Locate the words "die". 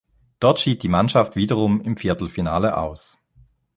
0.81-0.87